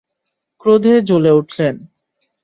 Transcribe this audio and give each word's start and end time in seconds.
ক্রোধে 0.61 0.93
জ্বলে 1.07 1.31
উঠলেন। 1.31 1.75